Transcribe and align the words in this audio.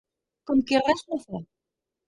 Com 0.51 0.63
qui 0.71 0.81
res 0.87 1.05
no 1.11 1.21
fa. 1.29 1.45